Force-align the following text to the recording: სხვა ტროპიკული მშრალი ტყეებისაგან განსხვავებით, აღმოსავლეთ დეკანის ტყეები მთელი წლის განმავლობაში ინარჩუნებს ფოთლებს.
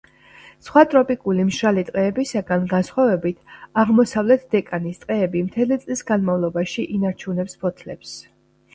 სხვა 0.69 0.83
ტროპიკული 0.93 1.45
მშრალი 1.49 1.83
ტყეებისაგან 1.89 2.65
განსხვავებით, 2.73 3.39
აღმოსავლეთ 3.83 4.49
დეკანის 4.59 5.01
ტყეები 5.07 5.47
მთელი 5.53 5.81
წლის 5.87 6.05
განმავლობაში 6.13 6.91
ინარჩუნებს 6.99 7.59
ფოთლებს. 7.65 8.21